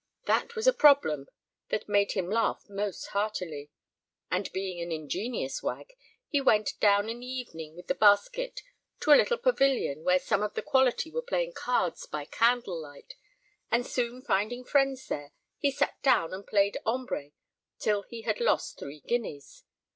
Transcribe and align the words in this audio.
That 0.25 0.55
was 0.55 0.65
a 0.65 0.73
problem 0.73 1.27
that 1.69 1.87
made 1.87 2.13
him 2.13 2.27
laugh 2.27 2.65
most 2.67 3.05
heartily. 3.09 3.69
And 4.31 4.51
being 4.51 4.81
an 4.81 4.91
ingenious 4.91 5.61
wag 5.61 5.93
he 6.27 6.41
went 6.41 6.71
down 6.79 7.07
in 7.07 7.19
the 7.19 7.27
evening 7.27 7.75
with 7.75 7.85
the 7.85 7.93
basket 7.93 8.61
to 9.01 9.11
a 9.11 9.13
little 9.15 9.37
pavilion 9.37 10.03
where 10.03 10.17
some 10.17 10.41
of 10.41 10.55
the 10.55 10.63
quality 10.63 11.11
were 11.11 11.21
playing 11.21 11.53
cards 11.53 12.07
by 12.07 12.25
candle 12.25 12.81
light, 12.81 13.13
and, 13.69 13.85
soon 13.85 14.23
finding 14.23 14.63
friends 14.63 15.05
there, 15.07 15.33
he 15.59 15.69
sat 15.69 16.01
down 16.01 16.33
and 16.33 16.47
played 16.47 16.79
ombre 16.83 17.29
till 17.77 18.01
he 18.01 18.23
had 18.23 18.39
lost 18.41 18.79
three 18.79 19.01
guineas. 19.01 19.65